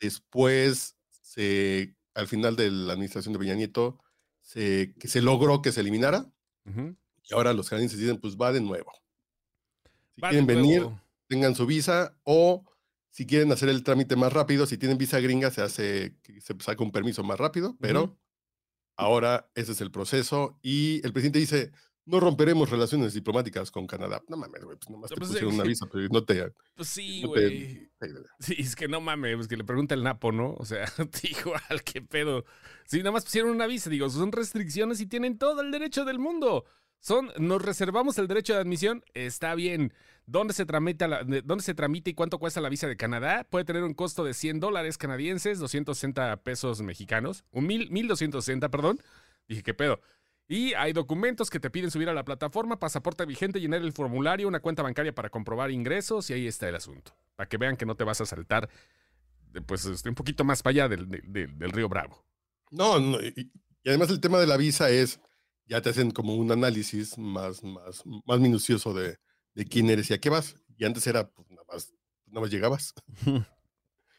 después 0.00 0.96
se, 1.10 1.94
al 2.14 2.26
final 2.28 2.56
de 2.56 2.70
la 2.70 2.92
administración 2.94 3.32
de 3.32 3.38
Peña 3.38 3.54
Nieto 3.54 4.00
se, 4.40 4.94
que 4.98 5.08
se 5.08 5.22
logró 5.22 5.62
que 5.62 5.72
se 5.72 5.80
eliminara, 5.80 6.30
y 7.22 7.34
ahora 7.34 7.52
los 7.52 7.68
canadienses 7.68 7.98
dicen, 7.98 8.18
pues 8.20 8.36
va 8.36 8.52
de 8.52 8.60
nuevo. 8.60 8.92
Si 10.14 10.20
Va 10.20 10.28
quieren 10.30 10.46
venir, 10.46 10.82
tengan 11.28 11.54
su 11.54 11.66
visa 11.66 12.18
o 12.24 12.64
si 13.14 13.26
quieren 13.26 13.52
hacer 13.52 13.68
el 13.68 13.84
trámite 13.84 14.16
más 14.16 14.32
rápido, 14.32 14.66
si 14.66 14.76
tienen 14.76 14.98
visa 14.98 15.20
gringa, 15.20 15.48
se 15.52 15.62
hace, 15.62 16.16
se 16.40 16.54
saca 16.58 16.82
un 16.82 16.90
permiso 16.90 17.22
más 17.22 17.38
rápido, 17.38 17.76
pero 17.80 18.02
Ujú. 18.02 18.18
ahora 18.96 19.48
ese 19.54 19.70
es 19.70 19.80
el 19.80 19.92
proceso 19.92 20.58
y 20.62 21.00
el 21.06 21.12
presidente 21.12 21.38
dice, 21.38 21.70
no 22.06 22.18
romperemos 22.18 22.70
relaciones 22.70 23.14
diplomáticas 23.14 23.70
con 23.70 23.86
Canadá. 23.86 24.20
No 24.26 24.36
mames, 24.36 24.64
güey, 24.64 24.76
pues 24.76 24.90
nomás 24.90 25.10
te 25.10 25.16
Pues, 25.16 25.28
pusieron 25.28 25.52
eh, 25.52 25.54
una 25.54 25.64
visa, 25.68 25.86
pero 25.92 26.08
no 26.08 26.24
te... 26.24 26.52
Pues 26.74 26.88
sí, 26.88 27.22
no 27.22 27.28
güey. 27.28 27.88
Sí, 28.40 28.56
es 28.58 28.74
que 28.74 28.88
no 28.88 29.00
mames, 29.00 29.36
pues 29.36 29.46
que 29.46 29.56
le 29.56 29.62
pregunta 29.64 29.94
el 29.94 30.02
Napo, 30.02 30.32
¿no? 30.32 30.54
O 30.58 30.64
sea, 30.64 30.84
igual, 31.22 31.84
qué 31.84 32.02
pedo. 32.02 32.44
Sí, 32.84 32.98
nada 32.98 33.12
más 33.12 33.24
pusieron 33.24 33.52
una 33.52 33.68
visa, 33.68 33.90
digo, 33.90 34.10
son 34.10 34.32
restricciones 34.32 35.00
y 35.00 35.06
tienen 35.06 35.38
todo 35.38 35.60
el 35.60 35.70
derecho 35.70 36.04
del 36.04 36.18
mundo. 36.18 36.64
Son, 37.04 37.30
nos 37.38 37.60
reservamos 37.60 38.16
el 38.16 38.28
derecho 38.28 38.54
de 38.54 38.60
admisión, 38.60 39.04
está 39.12 39.54
bien. 39.54 39.92
¿Dónde 40.24 40.54
se, 40.54 40.64
tramita 40.64 41.22
¿Dónde 41.44 41.62
se 41.62 41.74
tramita 41.74 42.08
y 42.08 42.14
cuánto 42.14 42.38
cuesta 42.38 42.62
la 42.62 42.70
visa 42.70 42.88
de 42.88 42.96
Canadá? 42.96 43.46
Puede 43.50 43.66
tener 43.66 43.82
un 43.84 43.92
costo 43.92 44.24
de 44.24 44.32
100 44.32 44.58
dólares 44.58 44.96
canadienses, 44.96 45.58
260 45.58 46.38
pesos 46.38 46.80
mexicanos, 46.80 47.44
un 47.50 47.66
mil, 47.66 47.90
1260, 47.90 48.70
perdón. 48.70 48.98
Dije, 49.46 49.62
¿qué 49.62 49.74
pedo? 49.74 50.00
Y 50.48 50.72
hay 50.72 50.94
documentos 50.94 51.50
que 51.50 51.60
te 51.60 51.68
piden 51.68 51.90
subir 51.90 52.08
a 52.08 52.14
la 52.14 52.24
plataforma, 52.24 52.78
pasaporte 52.78 53.26
vigente, 53.26 53.60
llenar 53.60 53.82
el 53.82 53.92
formulario, 53.92 54.48
una 54.48 54.60
cuenta 54.60 54.82
bancaria 54.82 55.14
para 55.14 55.28
comprobar 55.28 55.70
ingresos 55.70 56.30
y 56.30 56.32
ahí 56.32 56.46
está 56.46 56.70
el 56.70 56.74
asunto. 56.76 57.14
Para 57.36 57.50
que 57.50 57.58
vean 57.58 57.76
que 57.76 57.84
no 57.84 57.96
te 57.96 58.04
vas 58.04 58.22
a 58.22 58.26
saltar, 58.26 58.70
pues, 59.66 59.84
este, 59.84 60.08
un 60.08 60.14
poquito 60.14 60.42
más 60.44 60.62
para 60.62 60.70
allá 60.70 60.88
del, 60.88 61.06
del- 61.10 61.58
del- 61.58 61.70
río 61.70 61.90
Bravo. 61.90 62.24
No, 62.70 62.98
no, 62.98 63.20
y 63.20 63.52
además 63.84 64.08
el 64.08 64.20
tema 64.20 64.38
de 64.38 64.46
la 64.46 64.56
visa 64.56 64.88
es, 64.88 65.20
ya 65.66 65.80
te 65.82 65.90
hacen 65.90 66.10
como 66.10 66.34
un 66.36 66.52
análisis 66.52 67.16
más, 67.18 67.62
más, 67.62 68.02
más 68.26 68.40
minucioso 68.40 68.94
de, 68.94 69.16
de 69.54 69.64
quién 69.66 69.88
eres 69.90 70.10
y 70.10 70.14
a 70.14 70.18
qué 70.20 70.30
vas. 70.30 70.56
Y 70.76 70.84
antes 70.84 71.06
era, 71.06 71.30
pues 71.30 71.48
nada 71.50 71.64
más, 71.70 71.92
nada 72.26 72.40
más 72.42 72.50
llegabas 72.50 72.94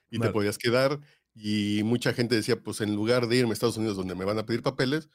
y 0.09 0.19
te 0.19 0.29
podías 0.31 0.57
quedar. 0.57 0.99
Y 1.33 1.81
mucha 1.83 2.13
gente 2.13 2.35
decía, 2.35 2.61
pues 2.61 2.81
en 2.81 2.95
lugar 2.95 3.27
de 3.27 3.35
irme 3.35 3.51
a 3.51 3.53
Estados 3.53 3.77
Unidos 3.77 3.97
donde 3.97 4.15
me 4.15 4.25
van 4.25 4.39
a 4.39 4.45
pedir 4.45 4.61
papeles, 4.61 5.09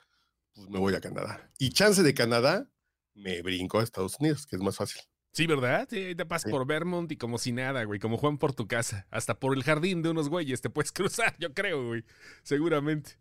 pues 0.55 0.69
me 0.69 0.79
voy 0.79 0.95
a 0.95 1.01
Canadá. 1.01 1.51
Y 1.59 1.71
chance 1.71 2.03
de 2.03 2.15
Canadá, 2.15 2.71
me 3.15 3.41
brinco 3.43 3.81
a 3.81 3.83
Estados 3.83 4.17
Unidos, 4.21 4.47
que 4.47 4.57
es 4.57 4.63
más 4.63 4.77
fácil. 4.77 5.01
Sí, 5.33 5.47
¿verdad? 5.47 5.87
Sí, 5.89 5.97
ahí 5.99 6.15
te 6.15 6.27
pasas 6.27 6.49
Sí. 6.49 6.51
por 6.51 6.67
Vermont 6.67 7.11
y 7.13 7.17
como 7.17 7.39
si 7.39 7.53
nada, 7.53 7.85
güey. 7.85 8.01
Como 8.01 8.19
Juan 8.19 8.37
por 8.37 8.53
tu 8.53 8.67
casa. 8.67 9.07
Hasta 9.11 9.39
por 9.39 9.57
el 9.57 9.63
jardín 9.63 10.03
de 10.03 10.11
unos 10.11 10.29
güeyes 10.29 10.61
te 10.61 10.71
puedes 10.71 10.91
cruzar, 10.93 11.37
yo 11.39 11.55
creo, 11.55 11.87
güey. 11.87 12.05
Seguramente. 12.43 13.13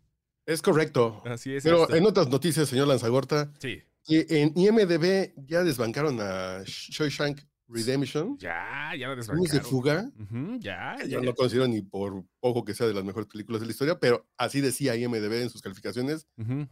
Es 0.46 0.62
correcto. 0.62 1.22
Así 1.24 1.54
es. 1.54 1.62
Pero 1.62 1.82
esto. 1.84 1.94
en 1.96 2.06
otras 2.06 2.28
noticias, 2.28 2.68
señor 2.68 2.88
Lanzagorta, 2.88 3.52
Sí. 3.58 3.82
en 4.08 4.52
IMDB 4.56 5.32
ya 5.46 5.62
desbancaron 5.62 6.18
a 6.20 6.62
Shawshank 6.64 7.40
Redemption. 7.68 8.36
Ya, 8.38 8.92
ya 8.98 9.08
lo 9.08 9.16
desbancaron. 9.16 9.52
de 9.52 9.60
fuga. 9.60 10.10
Ujú, 10.18 10.58
ya, 10.58 10.96
ya. 11.00 11.06
Yo 11.06 11.20
no 11.20 11.34
considero 11.34 11.68
ni 11.68 11.82
por 11.82 12.24
poco 12.40 12.64
que 12.64 12.74
sea 12.74 12.86
de 12.88 12.94
las 12.94 13.04
mejores 13.04 13.28
películas 13.28 13.60
de 13.60 13.66
la 13.66 13.72
historia, 13.72 13.98
pero 14.00 14.26
así 14.36 14.60
decía 14.60 14.96
IMDB 14.96 15.42
en 15.42 15.50
sus 15.50 15.62
calificaciones. 15.62 16.26
Ujú. 16.36 16.66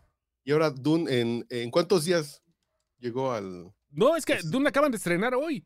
Y 0.44 0.50
ahora 0.52 0.70
Dune, 0.70 1.20
¿en, 1.20 1.46
en 1.50 1.70
cuántos 1.70 2.04
días 2.04 2.42
llegó 2.98 3.32
al...? 3.32 3.72
No, 3.90 4.16
es 4.16 4.24
que 4.24 4.34
Es- 4.34 4.50
Dune 4.50 4.68
acaban 4.68 4.90
de 4.90 4.96
estrenar 4.96 5.34
hoy. 5.34 5.64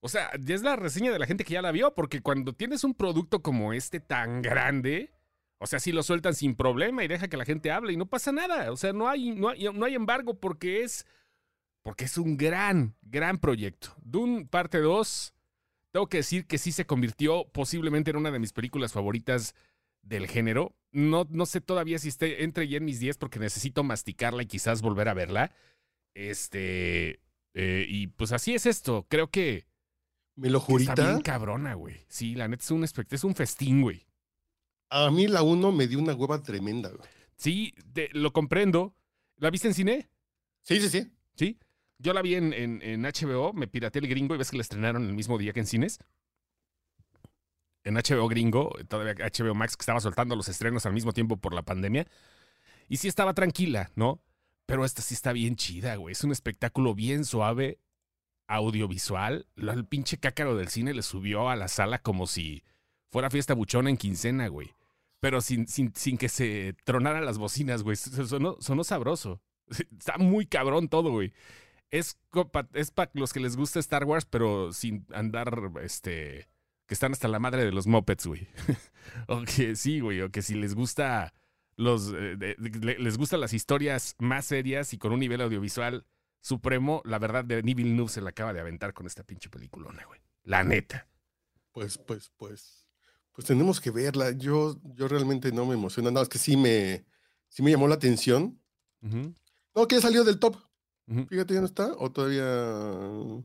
O 0.00 0.08
sea, 0.08 0.30
ya 0.40 0.54
es 0.54 0.62
la 0.62 0.76
reseña 0.76 1.12
de 1.12 1.18
la 1.18 1.26
gente 1.26 1.44
que 1.44 1.52
ya 1.54 1.62
la 1.62 1.70
vio, 1.70 1.94
porque 1.94 2.22
cuando 2.22 2.54
tienes 2.54 2.82
un 2.84 2.94
producto 2.94 3.42
como 3.42 3.72
este 3.72 4.00
tan 4.00 4.40
grande, 4.42 5.12
o 5.62 5.66
sea, 5.66 5.78
si 5.78 5.92
lo 5.92 6.02
sueltan 6.02 6.34
sin 6.34 6.56
problema 6.56 7.04
y 7.04 7.08
deja 7.08 7.28
que 7.28 7.36
la 7.36 7.44
gente 7.44 7.70
hable 7.70 7.92
y 7.92 7.96
no 7.96 8.06
pasa 8.06 8.32
nada. 8.32 8.72
O 8.72 8.76
sea, 8.76 8.92
no 8.92 9.08
hay, 9.08 9.30
no 9.30 9.48
hay, 9.48 9.68
no 9.72 9.86
hay 9.86 9.94
embargo 9.94 10.34
porque 10.34 10.82
es, 10.82 11.06
porque 11.82 12.04
es 12.04 12.18
un 12.18 12.36
gran, 12.36 12.96
gran 13.02 13.38
proyecto. 13.38 13.94
Dune 14.02 14.44
parte 14.46 14.78
2, 14.78 15.34
tengo 15.92 16.08
que 16.08 16.16
decir 16.18 16.46
que 16.46 16.58
sí 16.58 16.72
se 16.72 16.84
convirtió 16.84 17.44
posiblemente 17.52 18.10
en 18.10 18.16
una 18.16 18.32
de 18.32 18.40
mis 18.40 18.52
películas 18.52 18.92
favoritas 18.92 19.54
del 20.02 20.26
género. 20.26 20.74
No, 20.90 21.26
no 21.30 21.46
sé 21.46 21.60
todavía 21.60 21.98
si 22.00 22.08
esté 22.08 22.42
entre 22.42 22.66
ya 22.66 22.78
en 22.78 22.84
mis 22.84 22.98
10 22.98 23.18
porque 23.18 23.38
necesito 23.38 23.84
masticarla 23.84 24.42
y 24.42 24.46
quizás 24.46 24.82
volver 24.82 25.08
a 25.08 25.14
verla. 25.14 25.52
Este. 26.14 27.20
eh, 27.54 27.86
y 27.88 28.08
pues 28.08 28.32
así 28.32 28.54
es 28.54 28.66
esto. 28.66 29.06
Creo 29.08 29.30
que, 29.30 29.66
¿Me 30.34 30.50
lo 30.50 30.64
que 30.64 30.74
está 30.74 30.94
bien 30.94 31.06
jurita? 31.12 31.22
cabrona, 31.22 31.74
güey. 31.74 32.04
Sí, 32.08 32.34
la 32.34 32.48
neta 32.48 32.64
es 32.64 32.70
un 32.70 32.84
es 32.84 33.24
un 33.24 33.34
festín, 33.34 33.82
güey. 33.82 34.06
A 34.94 35.10
mí 35.10 35.26
la 35.26 35.42
1 35.42 35.72
me 35.72 35.86
dio 35.86 35.98
una 35.98 36.14
hueva 36.14 36.42
tremenda. 36.42 36.90
güey. 36.90 37.02
Sí, 37.36 37.74
te- 37.92 38.10
lo 38.12 38.32
comprendo. 38.32 38.94
¿La 39.38 39.50
viste 39.50 39.68
en 39.68 39.74
cine? 39.74 40.08
Sí, 40.62 40.80
sí, 40.80 40.88
sí. 40.88 41.10
Sí. 41.34 41.58
Yo 41.98 42.12
la 42.12 42.20
vi 42.22 42.34
en, 42.34 42.52
en- 42.52 42.82
en 42.82 43.02
HBO, 43.04 43.52
me 43.52 43.66
pirateé 43.68 44.00
el 44.02 44.08
gringo 44.08 44.34
y 44.34 44.38
ves 44.38 44.50
que 44.50 44.56
la 44.58 44.62
estrenaron 44.62 45.04
el 45.06 45.14
mismo 45.14 45.38
día 45.38 45.52
que 45.52 45.60
en 45.60 45.66
cines. 45.66 45.98
En 47.84 47.94
HBO 47.94 48.28
gringo, 48.28 48.70
todavía 48.88 49.14
HBO 49.26 49.54
Max, 49.54 49.76
que 49.76 49.82
estaba 49.82 50.00
soltando 50.00 50.36
los 50.36 50.48
estrenos 50.48 50.86
al 50.86 50.92
mismo 50.92 51.12
tiempo 51.12 51.36
por 51.36 51.52
la 51.54 51.62
pandemia. 51.62 52.06
Y 52.88 52.98
sí 52.98 53.08
estaba 53.08 53.34
tranquila, 53.34 53.90
¿no? 53.96 54.20
Pero 54.66 54.84
esta 54.84 55.02
sí 55.02 55.14
está 55.14 55.32
bien 55.32 55.56
chida, 55.56 55.96
güey. 55.96 56.12
Es 56.12 56.22
un 56.22 56.30
espectáculo 56.32 56.94
bien 56.94 57.24
suave, 57.24 57.78
audiovisual. 58.46 59.46
Lo- 59.56 59.72
El 59.72 59.84
pinche 59.86 60.18
cácaro 60.18 60.56
del 60.56 60.68
cine 60.68 60.94
le 60.94 61.02
subió 61.02 61.48
a 61.48 61.56
la 61.56 61.68
sala 61.68 61.98
como 61.98 62.26
si 62.26 62.62
fuera 63.10 63.30
fiesta 63.30 63.54
buchona 63.54 63.90
en 63.90 63.96
quincena, 63.96 64.46
güey. 64.48 64.70
Pero 65.22 65.40
sin, 65.40 65.68
sin, 65.68 65.94
sin 65.94 66.18
que 66.18 66.28
se 66.28 66.74
tronaran 66.82 67.24
las 67.24 67.38
bocinas, 67.38 67.84
güey. 67.84 67.94
Sonó, 67.94 68.56
sonó 68.58 68.82
sabroso. 68.82 69.40
Está 69.68 70.18
muy 70.18 70.46
cabrón 70.46 70.88
todo, 70.88 71.12
güey. 71.12 71.32
Es 71.92 72.18
para 72.50 72.68
es 72.72 72.90
pa 72.90 73.08
los 73.14 73.32
que 73.32 73.38
les 73.38 73.54
gusta 73.56 73.78
Star 73.78 74.02
Wars, 74.02 74.24
pero 74.24 74.72
sin 74.72 75.06
andar, 75.14 75.70
este, 75.80 76.48
que 76.86 76.94
están 76.94 77.12
hasta 77.12 77.28
la 77.28 77.38
madre 77.38 77.64
de 77.64 77.70
los 77.70 77.86
mopeds, 77.86 78.26
güey. 78.26 78.48
o 79.28 79.42
que 79.42 79.76
sí, 79.76 80.00
güey, 80.00 80.22
o 80.22 80.32
que 80.32 80.42
si 80.42 80.56
les 80.56 80.74
gusta 80.74 81.32
los, 81.76 82.12
eh, 82.16 82.56
les 82.58 83.16
gustan 83.16 83.40
las 83.40 83.52
historias 83.52 84.16
más 84.18 84.46
serias 84.46 84.92
y 84.92 84.98
con 84.98 85.12
un 85.12 85.20
nivel 85.20 85.40
audiovisual 85.40 86.04
supremo, 86.40 87.00
la 87.04 87.20
verdad 87.20 87.44
de 87.44 87.56
Denis 87.56 87.76
Villeneuve 87.76 88.10
se 88.10 88.22
la 88.22 88.30
acaba 88.30 88.52
de 88.52 88.58
aventar 88.58 88.92
con 88.92 89.06
esta 89.06 89.22
pinche 89.22 89.50
peliculona, 89.50 90.04
güey. 90.04 90.20
La 90.42 90.64
neta. 90.64 91.06
Pues, 91.70 91.96
pues, 91.96 92.32
pues, 92.36 92.81
pues 93.32 93.46
tenemos 93.46 93.80
que 93.80 93.90
verla. 93.90 94.30
Yo, 94.32 94.76
yo 94.94 95.08
realmente 95.08 95.52
no 95.52 95.66
me 95.66 95.74
emociona. 95.74 96.10
Nada, 96.10 96.22
es 96.24 96.28
que 96.28 96.38
sí 96.38 96.56
me, 96.56 97.04
sí 97.48 97.62
me 97.62 97.70
llamó 97.70 97.88
la 97.88 97.94
atención. 97.96 98.58
No, 99.74 99.86
que 99.88 99.96
ya 99.96 100.00
salió 100.02 100.24
del 100.24 100.38
top. 100.38 100.56
Fíjate, 101.28 101.54
ya 101.54 101.60
no 101.60 101.66
está. 101.66 101.92
O 101.98 102.10
todavía. 102.10 102.44
Ah, 102.46 103.40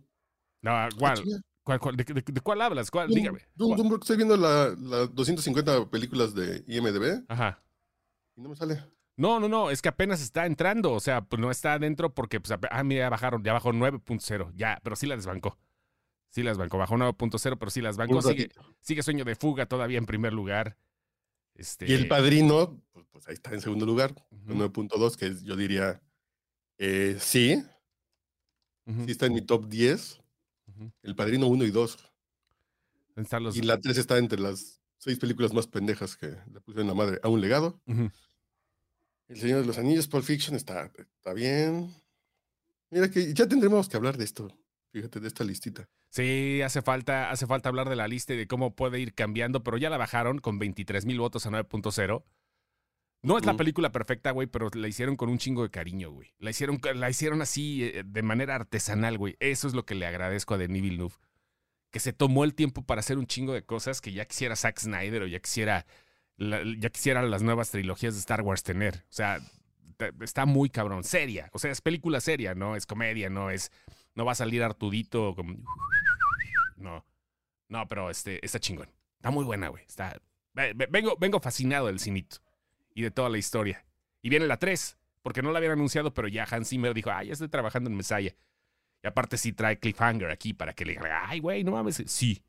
No, 0.62 0.98
¿cuál? 0.98 1.18
chinga. 1.18 1.40
¿Cuál- 1.64 1.80
cuál- 1.80 1.98
de, 1.98 2.04
de- 2.06 2.22
de 2.26 2.42
cuál 2.42 2.62
hablas? 2.62 2.90
¿Cuál? 2.90 3.10
Dígame. 3.10 3.40
Estoy 4.00 4.16
viendo 4.18 4.38
las 4.38 4.78
la 4.80 5.06
250 5.08 5.90
películas 5.90 6.34
de 6.34 6.64
IMDB 6.68 7.26
Ajá. 7.28 7.62
y 8.38 8.42
no 8.42 8.50
me 8.50 8.56
sale. 8.56 8.82
No, 9.18 9.40
no, 9.40 9.50
no, 9.50 9.70
es 9.72 9.82
que 9.82 9.90
apenas 9.90 10.22
está 10.22 10.46
entrando, 10.46 10.94
o 10.94 11.00
sea, 11.00 11.22
pues 11.26 11.42
no 11.42 11.50
está 11.52 11.74
adentro 11.74 12.14
porque, 12.14 12.40
pues, 12.40 12.58
ah, 12.70 12.84
mira, 12.84 13.06
ya 13.06 13.10
bajaron, 13.10 13.44
ya 13.44 13.52
bajó 13.52 13.74
9.0, 13.74 14.52
ya, 14.56 14.80
pero 14.84 14.96
sí 14.96 15.08
la 15.08 15.16
desbancó. 15.16 15.58
Sí 16.30 16.44
las 16.44 16.58
bancó, 16.58 16.78
bajó 16.78 16.96
9.0, 16.98 17.58
pero 17.58 17.72
sí 17.72 17.82
las 17.82 17.98
bancó. 17.98 18.22
Sigue, 18.22 18.50
sigue 18.82 19.04
Sueño 19.04 19.26
de 19.26 19.36
Fuga 19.36 19.66
todavía 19.66 19.98
en 19.98 20.06
primer 20.06 20.34
lugar. 20.34 20.78
Este, 21.56 21.88
Y 21.90 21.94
el 21.94 22.08
padrino, 22.08 22.80
pues, 22.92 23.06
pues 23.12 23.28
ahí 23.28 23.34
está 23.34 23.52
en 23.54 23.62
segundo 23.62 23.86
lugar, 23.86 24.12
ujú, 24.32 24.46
con 24.48 24.58
9.2, 24.90 25.18
que 25.18 25.34
yo 25.44 25.56
diría, 25.56 26.02
eh, 26.78 27.18
sí, 27.20 27.64
ujú, 28.86 29.06
sí 29.06 29.12
está 29.12 29.26
en 29.26 29.34
mi 29.34 29.42
top 29.42 29.68
10. 29.68 30.20
ujú. 30.68 30.92
El 31.02 31.16
padrino 31.16 31.48
1 31.48 31.64
y 31.64 31.72
2. 31.72 31.98
¿Dónde 33.16 33.22
están 33.24 33.44
los- 33.44 33.56
Y 33.58 33.62
la 33.62 33.80
3 33.80 33.98
está 33.98 34.18
entre 34.20 34.40
las 34.40 34.80
seis 35.00 35.18
películas 35.18 35.54
más 35.54 35.66
pendejas 35.66 36.16
que 36.18 36.28
le 36.52 36.62
pusieron 36.62 36.88
la 36.88 36.94
madre 36.94 37.20
a 37.24 37.30
un 37.30 37.42
legado. 37.42 37.82
El 39.28 39.40
Señor 39.40 39.62
de 39.62 39.66
los 39.68 39.78
Anillos, 39.80 40.08
Pulp 40.08 40.24
Fiction, 40.24 40.56
está, 40.56 40.86
está 41.16 41.34
bien. 41.34 41.92
Mira 42.92 43.10
que 43.10 43.34
ya 43.34 43.48
tendremos 43.48 43.90
que 43.90 43.98
hablar 43.98 44.18
de 44.18 44.24
esto. 44.26 44.48
Fíjate, 44.92 45.20
de 45.20 45.28
esta 45.28 45.44
listita. 45.44 45.88
Sí, 46.10 46.62
hace 46.64 46.82
falta, 46.82 47.30
hace 47.30 47.46
falta 47.46 47.70
hablar 47.70 47.90
de 47.90 47.96
la 47.96 48.08
lista 48.08 48.34
y 48.34 48.38
de 48.38 48.48
cómo 48.48 48.76
puede 48.76 49.00
ir 49.00 49.14
cambiando, 49.14 49.64
pero 49.64 49.78
ya 49.78 49.90
la 49.90 49.98
bajaron 49.98 50.40
con 50.40 50.58
23 50.60 51.06
mil 51.06 51.20
votos 51.20 51.46
a 51.46 51.50
9.0. 51.52 52.24
No 53.24 53.38
es 53.38 53.46
la 53.46 53.52
película 53.58 53.92
perfecta, 53.92 54.32
güey, 54.32 54.48
pero 54.48 54.70
la 54.74 54.88
hicieron 54.88 55.18
con 55.18 55.30
un 55.30 55.38
chingo 55.38 55.64
de 55.64 55.70
cariño, 55.72 56.12
güey. 56.12 56.34
La 56.40 56.52
hicieron, 56.52 56.80
la 56.96 57.10
hicieron 57.10 57.42
así, 57.42 57.84
eh, 57.84 58.04
de 58.06 58.22
manera 58.22 58.56
artesanal, 58.56 59.18
güey. 59.18 59.36
Eso 59.40 59.68
es 59.68 59.74
lo 59.74 59.86
que 59.86 59.96
le 59.96 60.06
agradezco 60.06 60.54
a 60.54 60.58
Denis 60.58 60.82
Villeneuve. 60.84 61.16
Que 61.92 62.00
se 62.00 62.14
tomó 62.14 62.44
el 62.44 62.54
tiempo 62.54 62.84
para 62.86 63.00
hacer 63.00 63.18
un 63.18 63.26
chingo 63.28 63.54
de 63.54 63.64
cosas 63.66 64.02
que 64.02 64.14
ya 64.14 64.26
quisiera 64.26 64.56
Zack 64.56 64.80
Snyder 64.80 65.24
o 65.24 65.28
ya 65.28 65.40
quisiera, 65.40 65.86
la- 66.38 66.62
ya 66.80 66.90
quisiera 66.90 67.22
las 67.24 67.42
nuevas 67.42 67.72
trilogías 67.72 68.14
de 68.14 68.20
Star 68.20 68.42
Wars 68.44 68.64
tener. 68.64 69.04
O 69.10 69.14
sea, 69.14 69.40
está 70.22 70.46
muy 70.46 70.70
cabrón. 70.70 71.04
Seria. 71.04 71.50
O 71.54 71.60
sea, 71.60 71.72
es 71.72 71.82
película 71.82 72.22
seria, 72.22 72.54
no 72.56 72.76
es 72.76 72.86
comedia, 72.86 73.30
no 73.30 73.50
es. 73.50 73.72
No 74.18 74.26
va 74.26 74.34
a 74.34 74.36
salir 74.36 74.64
Artudito 74.64 75.34
como. 75.36 75.56
No. 76.76 77.06
No, 77.70 77.88
pero 77.88 78.10
este, 78.10 78.44
está 78.46 78.60
chingón. 78.60 78.90
Está 79.16 79.32
muy 79.32 79.44
buena, 79.46 79.70
güey. 79.70 79.84
Está. 79.86 80.20
ve- 80.54 80.74
ve- 80.76 80.88
Vengo, 80.92 81.16
vengo 81.20 81.40
fascinado 81.40 81.88
del 81.88 82.00
cinito 82.00 82.38
y 82.94 83.02
de 83.02 83.12
toda 83.12 83.30
la 83.30 83.38
historia. 83.38 83.86
Y 84.22 84.30
viene 84.30 84.46
la 84.48 84.58
3, 84.58 84.98
porque 85.22 85.42
no 85.42 85.52
la 85.52 85.58
habían 85.58 85.74
anunciado, 85.74 86.14
pero 86.14 86.28
ya 86.28 86.46
Hans 86.50 86.70
Zimmer 86.70 86.94
dijo, 86.94 87.10
ah, 87.12 87.24
ya 87.24 87.34
estoy 87.34 87.48
trabajando 87.48 87.90
en 87.90 87.96
Messiah. 87.96 88.36
Y 89.04 89.08
aparte 89.08 89.38
sí 89.38 89.54
trae 89.54 89.80
cliffhanger 89.80 90.30
aquí 90.32 90.54
para 90.54 90.74
que 90.74 90.86
le 90.86 90.94
diga, 90.94 91.28
ay, 91.30 91.40
güey, 91.40 91.64
no 91.64 91.72
mames. 91.72 92.04
Sí, 92.08 92.44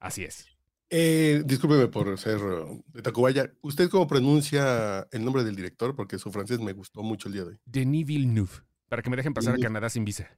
así 0.00 0.24
es. 0.24 0.46
Eh, 0.90 1.42
discúlpeme 1.44 1.88
por 1.88 2.16
ser 2.18 2.38
uh, 2.42 2.82
de 2.92 3.02
Tacubaya. 3.02 3.50
¿Usted 3.62 3.88
cómo 3.90 4.06
pronuncia 4.06 5.06
el 5.12 5.24
nombre 5.24 5.42
del 5.44 5.56
director? 5.56 5.94
Porque 5.96 6.18
su 6.18 6.30
francés 6.30 6.60
me 6.60 6.72
gustó 6.72 7.02
mucho 7.02 7.28
el 7.28 7.34
día 7.34 7.42
de 7.42 7.48
hoy. 7.50 7.58
Denis 7.64 8.06
Villeneuve, 8.06 8.52
para 8.88 9.02
que 9.02 9.10
me 9.10 9.16
dejen 9.16 9.34
pasar 9.34 9.54
a. 9.54 9.58
Canadá 9.58 9.88
sin 9.88 10.04
visa. 10.04 10.28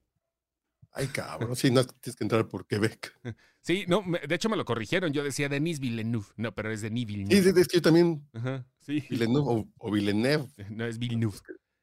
Ay, 0.97 1.09
cabrón. 1.09 1.55
Sí, 1.55 1.71
no, 1.71 1.85
tienes 1.85 2.17
que 2.17 2.25
entrar 2.25 2.49
por 2.49 2.67
Quebec. 2.67 3.13
Sí, 3.67 3.85
no, 3.89 4.05
de 4.29 4.33
hecho 4.33 4.49
me 4.49 4.57
lo 4.57 4.65
corrigieron. 4.65 5.13
Yo 5.13 5.25
decía 5.25 5.49
Denis 5.49 5.81
Villeneuve. 5.81 6.27
No, 6.37 6.55
pero 6.55 6.71
es 6.71 6.83
Denis 6.83 7.01
Sí, 7.03 7.07
Villeneuve. 7.07 7.51
es 7.51 7.57
es 7.57 7.67
que 7.67 7.79
yo 7.79 7.83
también, 7.83 8.25
Ajá, 8.33 8.65
sí. 8.79 9.05
Villeneuve 9.11 9.41
o, 9.53 9.69
o 9.79 9.91
Villeneuve. 9.91 10.47
No 10.71 10.87
es 10.87 11.01
Villeneuve. 11.01 11.37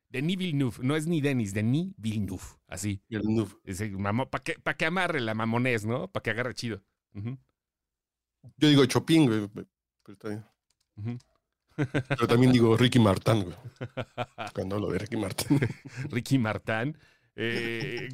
Denis 0.08 0.38
Villeneuve. 0.38 0.78
No 0.82 0.96
es 0.96 1.08
ni 1.08 1.20
Denis, 1.20 1.54
Denis 1.54 1.92
Villeneuve. 1.98 2.44
Así. 2.68 3.02
Para 4.32 4.44
que, 4.46 4.54
pa 4.60 4.78
que 4.78 4.86
amarre 4.86 5.20
la 5.20 5.34
mamonés, 5.34 5.86
¿no? 5.86 6.08
Para 6.08 6.24
que 6.24 6.30
agarre 6.30 6.54
chido. 6.54 6.82
Yo 7.14 8.70
digo 8.70 8.86
Chopin, 8.86 9.26
güey. 9.26 9.50
Pero 10.06 10.30
bien. 10.30 11.20
Pero 11.76 12.28
también 12.28 12.54
digo 12.54 12.78
Ricky 12.78 13.00
Martin, 13.00 13.44
güey. 13.44 13.56
Cuando 14.54 14.76
hablo 14.76 14.90
de 14.92 15.00
Ricky 15.00 15.18
Martin. 15.18 15.60
Ricky 16.10 16.38
Martin. 16.38 16.98
Eh, 17.36 18.10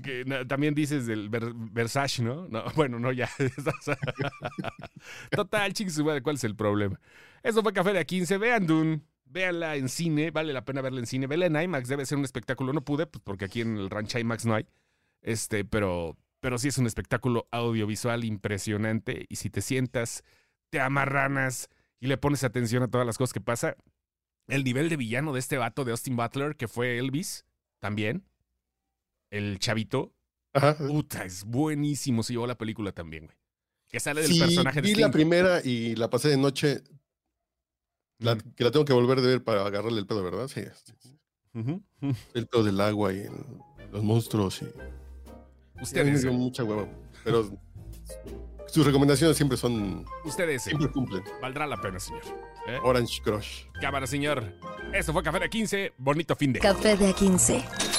también 0.48 0.74
dices 0.74 1.06
del 1.06 1.30
Versace, 1.30 2.24
¿no? 2.24 2.48
¿no? 2.48 2.64
Bueno, 2.76 3.00
no, 3.00 3.12
ya. 3.12 3.30
Total, 5.32 5.74
chicos, 5.74 6.02
¿cuál 6.24 6.36
es 6.36 6.44
el 6.44 6.56
problema? 6.56 7.00
Eso 7.44 7.62
fue 7.62 7.74
Café 7.74 7.94
de 7.94 8.06
A15. 8.06 8.40
Vean 8.40 8.66
Dune, 8.66 9.02
véanla 9.26 9.76
en 9.76 9.90
cine, 9.90 10.32
vale 10.32 10.54
la 10.54 10.66
pena 10.66 10.82
verla 10.82 11.00
en 11.00 11.06
cine. 11.06 11.28
Véanla 11.28 11.48
en 11.48 11.64
IMAX, 11.64 11.88
debe 11.88 12.06
ser 12.06 12.18
un 12.18 12.24
espectáculo. 12.24 12.74
No 12.74 12.84
pude, 12.84 13.08
pues 13.08 13.22
porque 13.24 13.46
aquí 13.46 13.62
en 13.62 13.78
el 13.78 13.90
Ranch 13.90 14.16
IMAX 14.16 14.46
no 14.46 14.56
hay. 14.56 14.66
Este, 15.22 15.66
pero, 15.66 16.18
pero 16.40 16.58
sí 16.58 16.70
es 16.70 16.78
un 16.78 16.88
espectáculo 16.88 17.48
audiovisual 17.52 18.24
impresionante. 18.24 19.26
Y 19.30 19.36
si 19.36 19.50
te 19.50 19.62
sientas, 19.62 20.24
te 20.70 20.80
amarranas 20.80 21.70
y 22.00 22.08
le 22.08 22.18
pones 22.18 22.44
atención 22.44 22.84
a 22.84 22.88
todas 22.88 23.06
las 23.06 23.18
cosas 23.18 23.34
que 23.34 23.42
pasa, 23.42 23.76
el 24.48 24.64
nivel 24.64 24.88
de 24.88 24.96
villano 24.96 25.34
de 25.34 25.40
este 25.40 25.58
vato 25.58 25.84
de 25.84 25.92
Austin 25.92 26.16
Butler, 26.16 26.56
que 26.56 26.70
fue 26.70 26.98
Elvis, 26.98 27.46
también 27.80 28.29
el 29.30 29.60
chavito. 29.60 30.14
Ajá. 30.54 30.76
Puta, 30.78 31.26
es 31.26 31.44
buenísimo. 31.44 32.24
Se 32.24 32.34
llevó 32.34 32.48
la 32.48 32.58
película 32.58 32.92
también, 32.92 33.26
güey. 33.26 33.38
Que 33.88 34.00
sale 34.00 34.22
del 34.22 34.38
personaje 34.38 34.82
de 34.82 34.88
Vi 34.88 34.96
la 34.96 35.12
primera 35.12 35.62
y 35.64 35.96
la 35.96 36.10
pasé 36.10 36.30
de 36.30 36.38
noche. 36.38 36.82
Que 38.56 38.64
la 38.64 38.72
tengo 38.72 38.86
que 38.86 38.94
volver 38.94 39.22
de 39.22 39.28
ver 39.28 39.44
para 39.44 39.66
agarrarle 39.66 40.00
el 40.00 40.06
pedo, 40.06 40.24
¿verdad? 40.24 40.48
Sí. 40.48 40.62
El 42.34 42.48
pedo 42.48 42.64
del 42.64 42.80
agua 42.82 43.14
y 43.14 43.26
los 43.92 44.04
monstruos 44.04 44.62
y. 44.62 44.68
Ustedes. 45.82 46.26
mucha 46.26 46.64
hueva. 46.64 46.88
Pero 47.24 47.50
sus 48.68 48.86
recomendaciones 48.86 49.38
siempre 49.38 49.58
son. 49.58 50.06
Ustedes. 50.26 50.64
Siempre 50.64 50.92
cumplen. 50.92 51.24
Valdrá 51.42 51.66
la 51.66 51.82
pena, 51.82 52.00
señor. 52.00 52.22
¿Eh? 52.68 52.78
Orange 52.84 53.22
Crush. 53.24 53.64
Cámara, 53.82 54.06
señor. 54.06 54.54
Eso 54.94 55.14
fue 55.14 55.24
Café 55.24 55.40
de 55.40 55.50
A15. 55.50 55.94
Bonito 55.98 56.36
fin 56.36 56.54
de. 56.54 56.60
Café 56.60 56.96
de 56.96 57.14
A15. 57.16 57.99